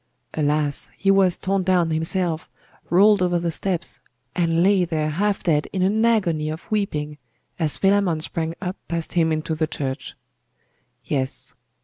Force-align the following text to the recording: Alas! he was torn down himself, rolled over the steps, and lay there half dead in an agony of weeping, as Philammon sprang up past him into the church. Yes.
Alas! 0.33 0.89
he 0.97 1.11
was 1.11 1.37
torn 1.37 1.61
down 1.61 1.91
himself, 1.91 2.49
rolled 2.89 3.21
over 3.21 3.37
the 3.37 3.51
steps, 3.51 3.99
and 4.35 4.63
lay 4.63 4.83
there 4.83 5.11
half 5.11 5.43
dead 5.43 5.67
in 5.71 5.83
an 5.83 6.03
agony 6.03 6.49
of 6.49 6.71
weeping, 6.71 7.19
as 7.59 7.77
Philammon 7.77 8.19
sprang 8.19 8.55
up 8.59 8.77
past 8.87 9.13
him 9.13 9.31
into 9.31 9.53
the 9.53 9.67
church. 9.67 10.15
Yes. 11.05 11.53